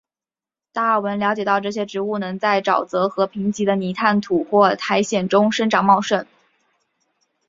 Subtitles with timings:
[0.73, 6.25] 达尔文了解到这些植物能在沼泽或贫瘠的泥炭土或苔藓中生长茂盛。